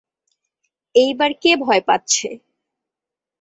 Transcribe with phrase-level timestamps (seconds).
[0.95, 2.27] এইবার কে ভয় পাচ্ছে?